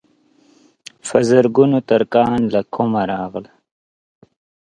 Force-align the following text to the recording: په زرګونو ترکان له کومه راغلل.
په 1.07 1.17
زرګونو 1.29 1.77
ترکان 1.89 2.39
له 2.53 2.61
کومه 2.73 3.01
راغلل. 3.13 3.45